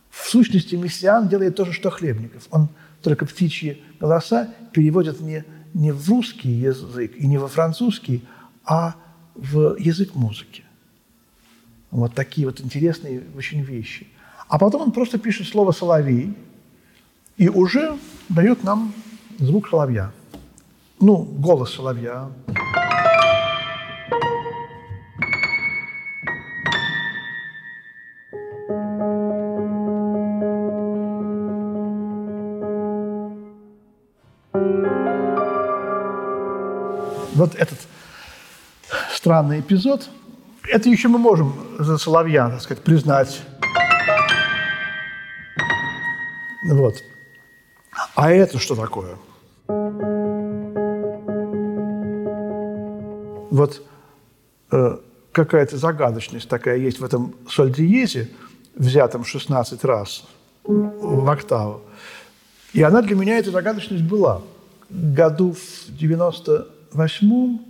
В 0.09 0.29
сущности, 0.29 0.75
мессиан 0.75 1.27
делает 1.27 1.55
то 1.55 1.65
же, 1.65 1.73
что 1.73 1.89
Хлебников. 1.89 2.47
Он 2.51 2.69
только 3.01 3.25
птичьи 3.25 3.83
голоса 3.99 4.49
переводит 4.71 5.19
не 5.19 5.45
не 5.73 5.91
в 5.91 6.09
русский 6.09 6.49
язык 6.49 7.15
и 7.15 7.27
не 7.27 7.37
во 7.37 7.47
французский, 7.47 8.23
а 8.65 8.95
в 9.35 9.75
язык 9.77 10.15
музыки. 10.15 10.63
Вот 11.91 12.13
такие 12.13 12.47
вот 12.47 12.61
интересные 12.61 13.23
очень 13.35 13.61
вещи. 13.61 14.07
А 14.47 14.57
потом 14.57 14.81
он 14.81 14.91
просто 14.91 15.17
пишет 15.17 15.47
слово 15.47 15.71
«соловей» 15.71 16.35
и 17.37 17.49
уже 17.49 17.97
дает 18.29 18.63
нам 18.63 18.93
звук 19.37 19.69
соловья. 19.69 20.11
Ну, 20.99 21.17
голос 21.17 21.73
соловья. 21.73 22.29
Вот 37.35 37.55
этот 37.55 37.79
странный 39.13 39.61
эпизод, 39.61 40.09
это 40.67 40.89
еще 40.89 41.07
мы 41.07 41.19
можем 41.19 41.53
за 41.79 41.97
Соловья, 41.97 42.49
так 42.49 42.61
сказать, 42.61 42.83
признать. 42.83 43.41
Вот. 46.69 46.95
А 48.15 48.31
это 48.31 48.59
что 48.59 48.75
такое? 48.75 49.15
Вот 53.51 53.81
э, 54.71 54.97
какая-то 55.31 55.77
загадочность 55.77 56.49
такая 56.49 56.77
есть 56.77 56.99
в 56.99 57.05
этом 57.05 57.35
соль-диезе, 57.47 58.29
взятом 58.75 59.25
16 59.25 59.83
раз 59.85 60.25
в 60.65 61.29
октаву. 61.29 61.81
И 62.73 62.81
она 62.81 63.01
для 63.01 63.15
меня, 63.15 63.37
эта 63.37 63.51
загадочность 63.51 64.03
была. 64.03 64.41
Году 64.89 65.53
в 65.53 65.89
98-м 65.89 67.61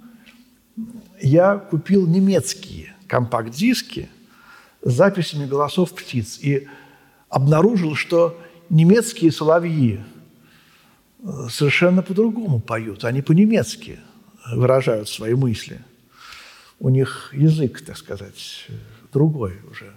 я 1.22 1.58
купил 1.58 2.08
немецкие 2.08 2.96
компакт-диски 3.08 4.10
с 4.82 4.91
записями 4.94 5.46
голосов 5.46 5.94
птиц 5.94 6.39
и 6.41 6.68
обнаружил, 7.27 7.96
что 7.96 8.39
немецкие 8.70 9.32
соловьи 9.32 10.00
э, 11.22 11.48
совершенно 11.50 12.01
по-другому 12.01 12.60
поют, 12.60 13.03
они 13.03 13.22
по-немецки 13.22 14.00
выражают 14.53 15.10
свои 15.10 15.34
мысли. 15.34 15.82
У 16.79 16.89
них 16.89 17.32
язык, 17.34 17.82
так 17.82 17.98
сказать, 17.98 18.68
другой 19.12 19.60
уже. 19.70 19.91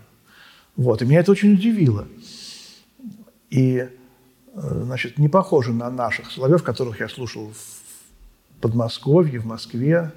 Вот. 0.77 1.01
И 1.01 1.05
меня 1.05 1.21
это 1.21 1.31
очень 1.31 1.55
удивило. 1.55 2.09
И, 3.51 3.89
значит, 4.55 5.19
не 5.19 5.29
похоже 5.29 5.73
на 5.73 5.91
наших 5.91 6.31
соловьев, 6.31 6.63
которых 6.63 7.01
я 7.01 7.09
слушал 7.09 7.53
в 7.53 8.61
Подмосковье, 8.61 9.41
в 9.41 9.47
Москве, 9.47 10.13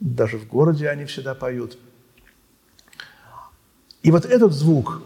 даже 0.00 0.38
в 0.38 0.46
городе 0.48 0.88
они 0.88 1.04
всегда 1.04 1.34
поют. 1.34 1.78
И 4.02 4.10
вот 4.10 4.24
этот 4.24 4.52
звук, 4.52 5.02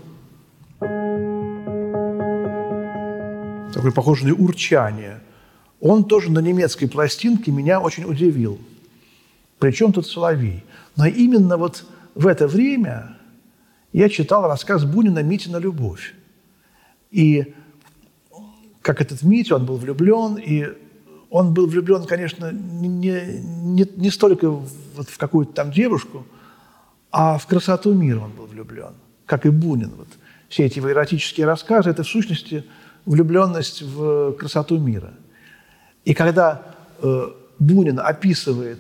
такой 3.75 3.93
похожий 3.93 4.31
на 4.31 4.35
урчание, 4.35 5.21
он 5.81 6.05
тоже 6.05 6.33
на 6.33 6.39
немецкой 6.39 6.87
пластинке 6.87 7.51
меня 7.51 7.81
очень 7.81 8.05
удивил. 8.05 8.59
Причем 9.59 9.93
тут 9.93 10.07
Соловей. 10.07 10.65
Но 10.97 11.07
именно 11.07 11.59
вот 11.59 11.85
в 12.15 12.27
это 12.27 12.49
время 12.49 13.19
я 13.93 14.09
читал 14.09 14.49
рассказ 14.49 14.85
Бунина 14.85 15.23
«Митина 15.23 15.59
любовь». 15.59 16.15
И 17.11 17.55
как 18.87 19.01
этот 19.01 19.23
Митя, 19.23 19.57
он 19.57 19.67
был 19.67 19.79
влюблен, 19.79 20.37
и 20.37 20.69
он 21.29 21.53
был 21.53 21.67
влюблен, 21.67 22.05
конечно, 22.05 22.53
не, 22.53 22.99
не, 22.99 23.85
не 23.97 24.11
столько 24.11 24.49
вот 24.49 25.09
в 25.09 25.19
какую-то 25.19 25.53
там 25.55 25.73
девушку, 25.73 26.25
а 27.11 27.37
в 27.37 27.49
красоту 27.49 27.95
мира 27.95 28.21
он 28.21 28.31
был 28.31 28.47
влюблен, 28.47 28.95
как 29.27 29.45
и 29.45 29.51
Бунин. 29.51 29.91
Вот 29.97 30.07
все 30.49 30.67
эти 30.67 30.79
его 30.79 30.89
эротические 30.89 31.47
рассказы– 31.47 31.91
это 31.91 32.05
в 32.05 32.07
сущности 32.07 32.65
влюбленность 33.07 33.83
в 33.83 34.35
красоту 34.35 34.79
мира. 34.79 35.15
И 36.05 36.15
когда 36.15 36.63
э, 37.03 37.27
Бунин 37.59 37.99
описывает, 37.99 38.79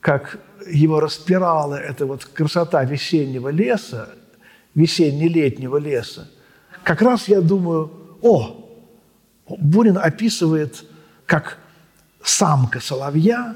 как 0.00 0.40
его 0.68 0.98
распирала 0.98 1.76
эта 1.76 2.04
вот 2.04 2.24
красота 2.24 2.82
весеннего 2.82 3.50
леса, 3.50 4.08
весенне-летнего 4.74 5.76
леса, 5.76 6.28
как 6.82 7.00
раз 7.00 7.28
я 7.28 7.40
думаю, 7.40 7.92
о, 8.22 8.65
Бунин 9.48 9.98
описывает, 9.98 10.84
как 11.24 11.58
самка 12.22 12.80
соловья 12.80 13.54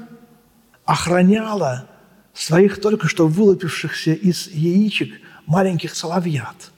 охраняла 0.85 1.87
своих 2.33 2.79
только 2.81 3.07
что 3.07 3.27
вылупившихся 3.27 4.13
из 4.13 4.47
яичек 4.47 5.13
маленьких 5.45 5.95
соловьят. 5.95 6.71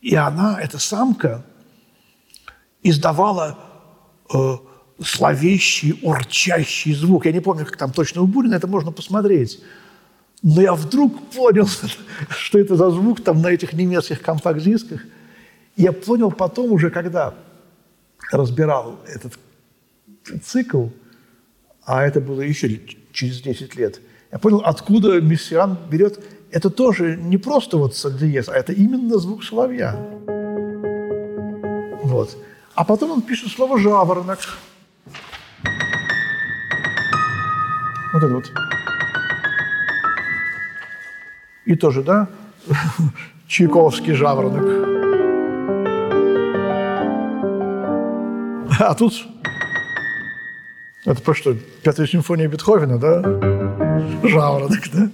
И 0.00 0.14
она, 0.14 0.58
эта 0.60 0.78
самка, 0.78 1.44
издавала 2.82 3.58
э, 4.32 4.56
словещий, 5.04 5.98
урчащий 6.02 6.94
звук. 6.94 7.26
Я 7.26 7.32
не 7.32 7.40
помню, 7.40 7.64
как 7.64 7.76
там 7.76 7.92
точно 7.92 8.22
у 8.22 8.26
Бурина, 8.26 8.54
это 8.54 8.66
можно 8.66 8.92
посмотреть. 8.92 9.60
Но 10.42 10.60
я 10.60 10.74
вдруг 10.74 11.30
понял, 11.30 11.68
что 12.30 12.58
это 12.58 12.76
за 12.76 12.90
звук 12.90 13.22
там 13.22 13.42
на 13.42 13.48
этих 13.48 13.74
немецких 13.74 14.22
компакт-дисках. 14.22 15.02
Я 15.76 15.92
понял 15.92 16.32
потом 16.32 16.72
уже, 16.72 16.90
когда 16.90 17.34
разбирал 18.30 18.98
этот 19.06 19.38
цикл, 20.42 20.86
а 21.84 22.04
это 22.04 22.20
было 22.20 22.40
еще 22.42 22.80
через 23.12 23.40
10 23.40 23.74
лет, 23.76 24.00
я 24.32 24.38
понял, 24.38 24.62
откуда 24.64 25.20
Мессиан 25.20 25.76
берет. 25.90 26.24
Это 26.50 26.70
тоже 26.70 27.16
не 27.16 27.36
просто 27.36 27.76
вот 27.76 27.94
сальдиез, 27.94 28.48
а 28.48 28.54
это 28.54 28.72
именно 28.72 29.18
звук 29.18 29.44
соловья. 29.44 29.94
Вот. 32.02 32.36
А 32.74 32.84
потом 32.84 33.10
он 33.10 33.22
пишет 33.22 33.52
слово 33.52 33.78
«жаворонок». 33.78 34.38
Вот 38.14 38.22
это 38.22 38.34
вот. 38.34 38.50
И 41.66 41.76
тоже, 41.76 42.02
да, 42.02 42.28
Чайковский 43.46 44.14
жаворонок. 44.14 45.01
А 48.84 48.94
тут 48.94 49.14
это 51.04 51.22
про 51.22 51.34
что? 51.34 51.54
Пятая 51.84 52.06
симфония 52.06 52.48
Бетховена, 52.48 52.98
да? 52.98 53.22
Жаворонок, 54.28 54.90
да? 54.92 55.08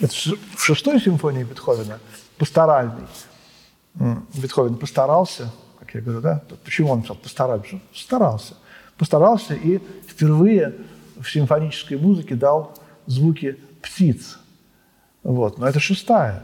Это 0.00 0.12
в 0.56 0.62
шестой 0.62 1.00
симфонии 1.00 1.42
Бетховена, 1.42 1.98
пасторальный. 2.36 3.06
Бетховен 4.34 4.76
постарался, 4.76 5.50
как 5.78 5.94
я 5.94 6.02
говорю, 6.02 6.20
да? 6.20 6.42
Почему 6.64 6.90
он 6.90 6.98
написал 6.98 7.16
постарался? 7.16 7.80
Старался. 7.94 8.54
Постарался 8.98 9.54
и 9.54 9.80
впервые 10.06 10.74
в 11.18 11.30
симфонической 11.30 11.96
музыке 11.98 12.34
дал 12.34 12.76
звуки 13.06 13.58
птиц. 13.80 14.38
Вот. 15.22 15.56
Но 15.56 15.66
это 15.66 15.80
шестая. 15.80 16.42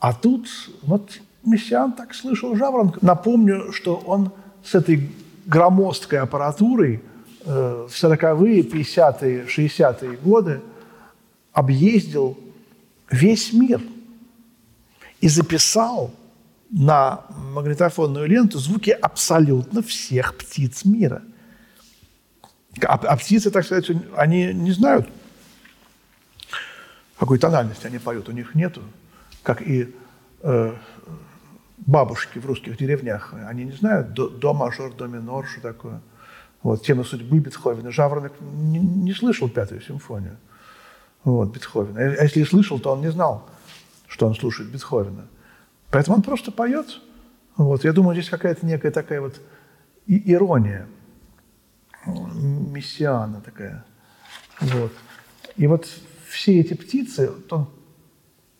А 0.00 0.12
тут 0.12 0.48
вот 0.82 1.20
Мессиан 1.44 1.92
так 1.92 2.14
слышал 2.14 2.56
жаворонка. 2.56 2.98
Напомню, 3.00 3.72
что 3.72 3.96
он 3.96 4.32
с 4.64 4.74
этой 4.74 5.10
громоздкой 5.46 6.20
аппаратурой– 6.20 7.02
Э, 7.46 7.86
в 7.88 7.92
40-е, 7.92 8.62
50-е, 8.62 9.44
60-е 9.44 10.16
годы 10.16 10.62
объездил 11.52 12.38
весь 13.10 13.52
мир 13.52 13.82
и 15.20 15.28
записал 15.28 16.10
на 16.70 17.20
магнитофонную 17.52 18.26
ленту 18.26 18.58
звуки 18.58 18.90
абсолютно 18.90 19.82
всех 19.82 20.36
птиц 20.38 20.86
мира. 20.86 21.22
А, 22.82 22.94
а 22.94 23.16
птицы, 23.16 23.50
так 23.50 23.66
сказать, 23.66 23.90
они 24.16 24.54
не 24.54 24.72
знают, 24.72 25.06
какой 27.18 27.38
тональности 27.38 27.86
они 27.86 27.98
поют, 27.98 28.28
у 28.30 28.32
них 28.32 28.54
нету, 28.54 28.80
как 29.42 29.60
и 29.60 29.94
э, 30.40 30.74
бабушки 31.86 32.38
в 32.38 32.46
русских 32.46 32.76
деревнях, 32.78 33.34
они 33.46 33.64
не 33.64 33.72
знают 33.72 34.12
до, 34.12 34.28
до 34.28 34.52
мажор, 34.54 34.94
до 34.94 35.06
минор, 35.06 35.46
что 35.46 35.60
такое– 35.60 36.00
вот, 36.64 36.82
тема 36.82 37.04
судьбы 37.04 37.40
Бетховена. 37.40 37.90
Жаворонок 37.90 38.32
не, 38.40 38.78
не 38.78 39.12
слышал 39.12 39.50
пятую 39.50 39.82
симфонию 39.82 40.38
вот, 41.22 41.50
Бетховена. 41.50 42.00
А 42.00 42.24
если 42.24 42.40
и 42.40 42.44
слышал, 42.44 42.80
то 42.80 42.92
он 42.92 43.02
не 43.02 43.10
знал, 43.10 43.46
что 44.08 44.26
он 44.26 44.34
слушает 44.34 44.70
Бетховена. 44.70 45.26
Поэтому 45.90 46.16
он 46.16 46.22
просто 46.22 46.50
поет. 46.50 46.86
Вот. 47.58 47.84
Я 47.84 47.92
думаю, 47.92 48.14
здесь 48.14 48.30
какая-то 48.30 48.64
некая 48.64 48.90
такая 48.90 49.20
вот 49.20 49.40
ирония 50.06 50.88
мессиана 52.06 53.42
такая. 53.42 53.84
Вот. 54.60 54.92
И 55.56 55.66
вот 55.66 55.86
все 56.26 56.60
эти 56.60 56.72
птицы, 56.72 57.30
он 57.50 57.68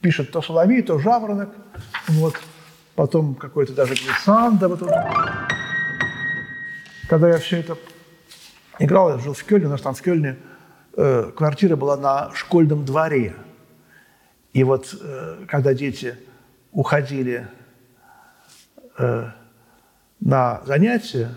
пишет 0.02 0.30
то 0.30 0.42
соловей, 0.42 0.82
то 0.82 0.98
жаворонок, 0.98 1.54
вот, 2.08 2.34
потом 2.94 3.34
какой-то 3.34 3.72
даже 3.72 3.94
глиссанда. 3.94 4.68
Вот, 4.68 4.82
когда 7.08 7.28
я 7.28 7.38
все 7.38 7.60
это 7.60 7.76
играл, 8.78 9.10
я 9.10 9.18
жил 9.18 9.34
в 9.34 9.44
Кёльне, 9.44 9.66
у 9.66 9.70
нас 9.70 9.80
там 9.80 9.94
в 9.94 10.02
Кёльне 10.02 10.36
э, 10.96 11.30
квартира 11.36 11.76
была 11.76 11.96
на 11.96 12.32
школьном 12.34 12.84
дворе. 12.84 13.34
И 14.52 14.64
вот 14.64 14.94
э, 15.00 15.44
когда 15.48 15.74
дети 15.74 16.16
уходили 16.72 17.46
э, 18.98 19.30
на 20.20 20.62
занятия, 20.64 21.30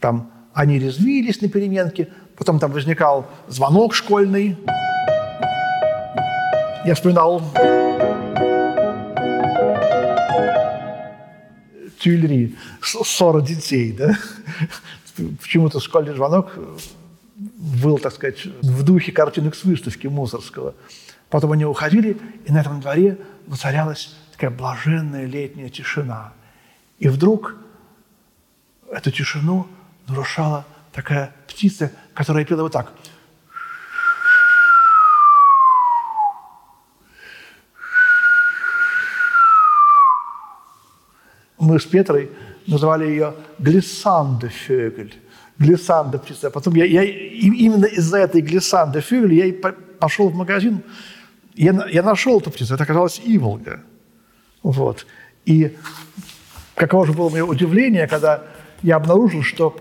там 0.00 0.30
они 0.52 0.78
резвились 0.78 1.40
на 1.40 1.48
переменке, 1.48 2.08
потом 2.36 2.58
там 2.58 2.70
возникал 2.72 3.26
звонок 3.48 3.94
школьный. 3.94 4.56
Я 6.84 6.94
вспоминал 6.94 7.42
Тюильри, 11.98 12.56
40 12.82 13.44
детей, 13.44 13.92
да? 13.92 14.16
Почему-то 15.40 15.80
школьный 15.80 16.14
звонок 16.14 16.52
был, 17.36 17.98
так 17.98 18.12
сказать, 18.12 18.44
в 18.44 18.82
духе 18.82 19.12
картинок 19.12 19.54
с 19.54 19.64
выставки 19.64 20.06
Мусорского. 20.06 20.74
Потом 21.28 21.52
они 21.52 21.64
уходили, 21.64 22.16
и 22.44 22.52
на 22.52 22.60
этом 22.60 22.80
дворе 22.80 23.18
воцарялась 23.46 24.14
такая 24.32 24.50
блаженная 24.50 25.26
летняя 25.26 25.68
тишина. 25.68 26.32
И 26.98 27.08
вдруг 27.08 27.56
эту 28.90 29.10
тишину 29.10 29.66
нарушала 30.08 30.66
такая 30.92 31.34
птица, 31.46 31.92
которая 32.14 32.44
пела 32.44 32.62
вот 32.62 32.72
так. 32.72 32.92
Мы 41.66 41.80
с 41.80 41.84
Петрой 41.84 42.30
называли 42.68 43.06
ее 43.06 43.34
глиссандефёгель. 43.58 45.14
Глиссанда 45.58 46.18
птица. 46.18 46.50
Потом 46.50 46.74
я, 46.74 46.84
я 46.84 47.02
именно 47.02 47.86
из-за 47.86 48.18
этой 48.18 48.40
глиссанды 48.40 49.00
фюгель 49.00 49.34
я 49.34 49.46
и 49.46 49.52
пошел 49.52 50.28
в 50.28 50.34
магазин, 50.34 50.82
я, 51.54 51.88
я 51.90 52.02
нашел 52.02 52.38
эту 52.38 52.50
птицу, 52.50 52.74
это 52.74 52.84
оказалась 52.84 53.20
иволга. 53.24 53.80
Вот. 54.62 55.06
И 55.44 55.76
каково 56.74 57.06
же 57.06 57.12
было 57.14 57.30
мое 57.30 57.44
удивление, 57.44 58.06
когда 58.06 58.44
я 58.82 58.96
обнаружил, 58.96 59.42
что 59.42 59.76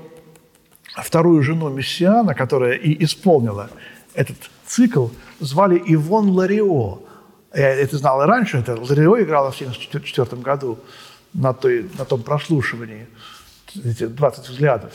вторую 0.95 1.43
жену 1.43 1.69
Мессиана, 1.69 2.33
которая 2.33 2.73
и 2.73 3.03
исполнила 3.03 3.69
этот 4.15 4.37
цикл, 4.65 5.09
звали 5.39 5.79
Ивон 5.85 6.29
Ларио. 6.29 6.99
Я 7.53 7.69
это 7.69 7.97
знал 7.97 8.23
и 8.23 8.25
раньше, 8.25 8.57
это 8.57 8.75
Ларио 8.75 9.21
играла 9.21 9.51
в 9.51 9.55
1974 9.55 10.41
году 10.41 10.79
на, 11.35 11.53
той, 11.53 11.89
на 11.97 12.05
том 12.05 12.23
прослушивании, 12.23 13.07
эти 13.83 14.07
20 14.07 14.49
взглядов. 14.49 14.93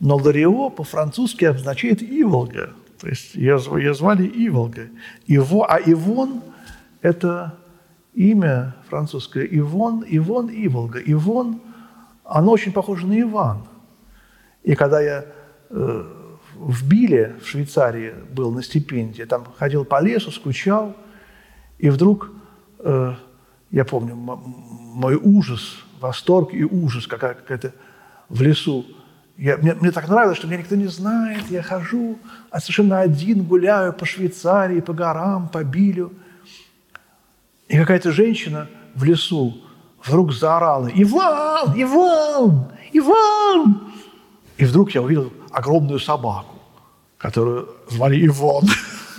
Но 0.00 0.16
Ларио 0.16 0.70
по-французски 0.70 1.46
означает 1.46 2.02
«иволга». 2.02 2.74
То 3.00 3.08
есть 3.08 3.34
ее, 3.34 3.60
ее 3.76 3.94
звали 3.94 4.26
Иволга. 4.26 4.88
Иво, 5.26 5.66
а 5.66 5.78
Ивон– 5.78 6.42
это 7.00 7.54
имя 8.14 8.74
французское. 8.88 9.44
Ивон, 9.44 10.04
Ивон, 10.06 10.50
Иволга. 10.50 10.98
Ивон, 10.98 11.60
оно 12.24 12.52
очень 12.52 12.72
похоже 12.72 13.06
на 13.06 13.20
Иван. 13.20 13.62
И 14.64 14.74
когда 14.74 15.00
я 15.00 15.26
э, 15.70 16.04
в 16.54 16.88
Биле, 16.88 17.36
в 17.40 17.46
Швейцарии, 17.46 18.14
был 18.32 18.50
на 18.50 18.62
стипендии, 18.62 19.22
там 19.22 19.46
ходил 19.56 19.84
по 19.84 20.02
лесу, 20.02 20.32
скучал, 20.32 20.96
и 21.78 21.90
вдруг, 21.90 22.32
э, 22.80 23.14
я 23.70 23.84
помню, 23.84 24.14
мой 24.14 25.16
ужас, 25.16 25.78
восторг 26.00 26.52
и 26.52 26.64
ужас, 26.64 27.06
какая-то 27.06 27.72
в 28.28 28.42
лесу 28.42 28.84
я, 29.38 29.56
мне, 29.56 29.72
мне 29.74 29.92
так 29.92 30.08
нравилось, 30.08 30.36
что 30.36 30.48
меня 30.48 30.58
никто 30.58 30.74
не 30.74 30.88
знает. 30.88 31.44
Я 31.48 31.62
хожу, 31.62 32.18
а 32.50 32.58
совершенно 32.58 32.98
один 32.98 33.44
гуляю 33.44 33.92
по 33.92 34.04
Швейцарии, 34.04 34.80
по 34.80 34.92
горам, 34.92 35.48
по 35.48 35.62
Билю. 35.62 36.12
И 37.68 37.78
какая-то 37.78 38.10
женщина 38.10 38.66
в 38.96 39.04
лесу 39.04 39.56
вдруг 40.04 40.32
заорала 40.32 40.90
«Иван! 40.92 41.72
Иван! 41.76 42.72
Иван!» 42.92 43.92
И 44.56 44.64
вдруг 44.64 44.90
я 44.90 45.02
увидел 45.02 45.32
огромную 45.52 46.00
собаку, 46.00 46.56
которую 47.16 47.68
звали 47.88 48.26
Иван. 48.26 48.64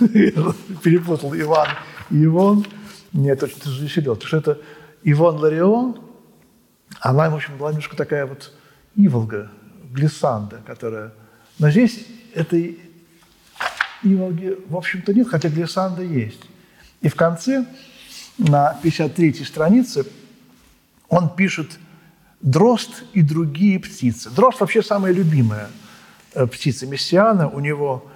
Перепутал 0.82 1.34
Иван 1.34 1.68
и 2.10 2.26
Иван. 2.26 2.66
Меня 3.12 3.32
это 3.32 3.46
очень 3.46 3.60
развеселило, 3.64 4.14
потому 4.14 4.28
что 4.28 4.36
это 4.36 4.58
Иван 5.02 5.36
Ларион, 5.36 6.00
она, 7.00 7.30
в 7.30 7.34
общем, 7.34 7.56
была 7.56 7.70
немножко 7.70 7.96
такая 7.96 8.26
вот 8.26 8.52
иволга, 8.96 9.50
глиссанда, 9.90 10.60
которая... 10.66 11.12
Но 11.58 11.70
здесь 11.70 12.06
этой 12.34 12.78
иволги, 14.02 14.56
в 14.68 14.76
общем-то, 14.76 15.12
нет, 15.12 15.28
хотя 15.28 15.48
глиссанда 15.48 16.02
есть. 16.02 16.40
И 17.00 17.08
в 17.08 17.14
конце, 17.14 17.66
на 18.38 18.78
53-й 18.82 19.44
странице, 19.44 20.06
он 21.08 21.34
пишет 21.34 21.78
«дрозд 22.40 23.04
и 23.12 23.22
другие 23.22 23.78
птицы». 23.78 24.30
Дрозд 24.30 24.60
вообще 24.60 24.82
самая 24.82 25.12
любимая 25.12 25.68
э, 26.34 26.46
птица 26.46 26.86
Мессиана. 26.86 27.48
У 27.48 27.60
него 27.60 28.10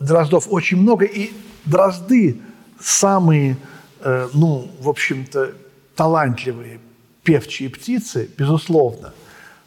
дроздов 0.00 0.46
очень 0.50 0.78
много, 0.78 1.04
и 1.04 1.32
дрозды 1.64 2.40
самые, 2.80 3.56
ну, 4.04 4.70
в 4.80 4.88
общем-то, 4.88 5.54
талантливые 5.96 6.80
певчие 7.22 7.70
птицы, 7.70 8.28
безусловно– 8.36 9.12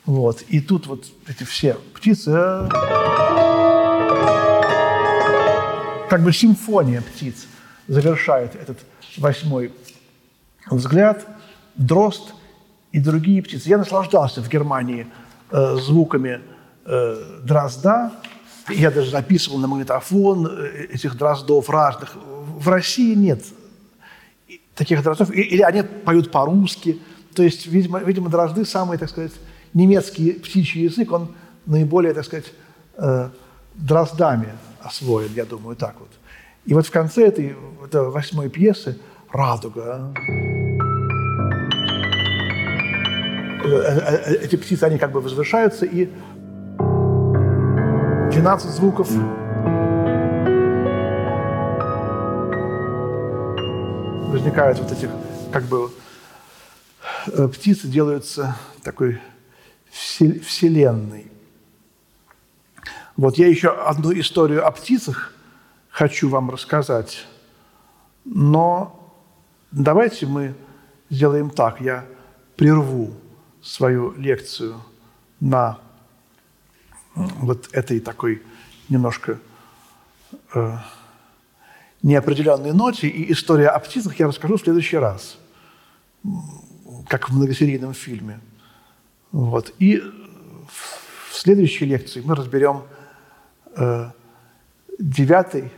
вот. 0.08 0.42
И 0.48 0.62
тут 0.62 0.88
вот 0.88 1.04
эти 1.28 1.44
все 1.44 1.76
птицы, 1.94 2.32
э, 2.34 2.70
как 6.10 6.24
бы 6.24 6.32
симфония 6.32 7.02
птиц 7.02 7.46
завершает 7.90 8.56
этот 8.56 8.80
восьмой 9.18 9.74
взгляд, 10.72 11.28
дрозд 11.76 12.34
и 12.94 13.00
другие 13.02 13.44
птицы. 13.44 13.68
Я 13.68 13.78
наслаждался 13.78 14.42
в 14.42 14.48
Германии 14.48 15.08
э, 15.52 15.76
звуками 15.76 16.40
э, 16.86 17.42
дрозда. 17.44 18.14
Я 18.70 18.92
даже 18.92 19.12
записывал 19.12 19.58
на 19.58 19.68
магнитофон 19.68 20.48
э, 20.48 20.86
этих 20.94 21.18
дроздов 21.18 21.70
разных. 21.70 22.16
В 22.16 22.70
России 22.70 23.14
нет 23.14 23.44
таких 24.78 25.04
дроздов. 25.04 25.32
Или 25.32 25.62
они 25.62 25.84
поют 25.84 26.32
по-русски. 26.32 27.00
То 27.36 27.44
есть, 27.44 27.68
видимо, 27.68 28.00
видимо, 28.00 28.30
дрозды 28.30 28.66
самые, 28.66 28.98
так 28.98 29.10
сказать, 29.10 29.34
немецкий 29.74 30.32
птичий 30.34 30.84
язык, 30.84 31.12
он 31.12 31.36
наиболее, 31.66 32.14
так 32.14 32.26
сказать, 32.26 32.46
э, 32.98 33.30
дроздами 33.76 34.54
освоен, 34.82 35.30
я 35.36 35.46
думаю, 35.46 35.76
так 35.76 35.96
вот. 36.00 36.10
И 36.66 36.74
вот 36.74 36.86
в 36.86 36.92
конце 36.92 37.28
этой, 37.28 37.56
этой 37.86 38.10
восьмой 38.10 38.50
пьесы 38.50 38.98
«Радуга», 39.32 40.14
э, 43.64 43.70
э, 43.70 44.36
эти 44.44 44.56
птицы, 44.56 44.84
они 44.84 44.98
как 44.98 45.12
бы 45.12 45.22
возвышаются, 45.22 45.86
и 45.86 46.10
12 48.32 48.72
звуков 48.72 49.10
возникают 54.48 54.80
вот 54.80 54.92
этих, 54.94 55.10
как 55.52 55.64
бы, 55.66 55.92
птицы 57.52 57.88
делаются 57.90 58.56
такой 58.82 59.20
Вселенной. 59.92 61.30
Вот 63.18 63.38
я 63.38 63.48
еще 63.48 63.70
одну 63.70 64.14
историю 64.14 64.66
о 64.66 64.72
птицах 64.72 65.34
хочу 65.90 66.30
вам 66.30 66.50
рассказать, 66.50 67.26
но 68.24 69.14
давайте 69.72 70.26
мы 70.28 70.56
сделаем 71.10 71.50
так. 71.50 71.82
Я 71.82 72.06
прерву 72.56 73.14
свою 73.62 74.14
лекцию 74.14 74.82
на 75.42 75.78
вот 77.16 77.68
этой 77.74 78.00
такой 78.00 78.42
немножко 78.88 79.40
э, 80.54 80.78
неопределенной 82.08 82.74
ноте, 82.74 83.08
и 83.08 83.32
история 83.32 83.70
о 83.70 83.80
птицах 83.80 84.20
я 84.20 84.28
расскажу 84.28 84.58
в 84.58 84.62
следующий 84.62 84.98
раз, 84.98 85.38
как 87.08 87.30
в 87.30 87.36
многосерийном 87.36 87.94
фильме– 87.94 88.40
вот. 89.32 89.74
И 89.80 89.98
в 90.00 91.36
следующей 91.36 91.86
лекции 91.86 92.22
мы 92.22 92.36
разберем 92.36 92.84
э, 93.76 94.10
девятый, 94.98 95.72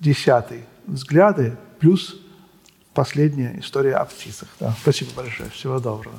десятый 0.00 0.64
взгляды 0.86 1.56
плюс 1.78 2.20
последняя 2.94 3.58
история 3.58 3.94
о 3.96 4.04
птицах. 4.04 4.48
Да. 4.58 4.74
Спасибо 4.80 5.10
большое. 5.14 5.50
Всего 5.50 5.78
доброго. 5.78 6.16